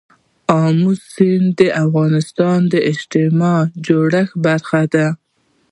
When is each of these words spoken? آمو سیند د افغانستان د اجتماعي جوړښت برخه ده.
آمو 0.63 0.91
سیند 1.11 1.47
د 1.59 1.61
افغانستان 1.83 2.59
د 2.73 2.75
اجتماعي 2.91 3.65
جوړښت 3.85 4.33
برخه 4.45 4.81
ده. 4.93 5.07